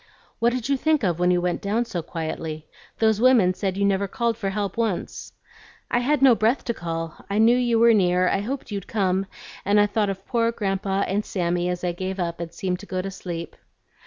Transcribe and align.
"What 0.39 0.51
did 0.51 0.67
you 0.67 0.77
think 0.77 1.03
of 1.03 1.19
when 1.19 1.29
you 1.29 1.39
went 1.41 1.61
down 1.61 1.85
so 1.85 2.01
quietly? 2.01 2.65
Those 2.97 3.21
women 3.21 3.53
said 3.53 3.77
you 3.77 3.85
never 3.85 4.07
called 4.07 4.35
for 4.35 4.49
help 4.49 4.75
once." 4.75 5.31
"I 5.91 5.99
had 5.99 6.23
no 6.23 6.33
breath 6.33 6.65
to 6.65 6.73
call. 6.73 7.23
I 7.29 7.37
knew 7.37 7.55
you 7.55 7.77
were 7.77 7.93
near, 7.93 8.27
I 8.27 8.39
hoped 8.39 8.71
you'd 8.71 8.87
come, 8.87 9.27
and 9.63 9.79
I 9.79 9.85
thought 9.85 10.09
of 10.09 10.25
poor 10.25 10.51
Grandpa 10.51 11.01
and 11.05 11.23
Sammy 11.23 11.69
as 11.69 11.83
I 11.83 11.91
gave 11.91 12.19
up 12.19 12.39
and 12.39 12.51
seemed 12.51 12.79
to 12.79 12.87
go 12.87 12.99
to 13.03 13.11
sleep." 13.11 13.55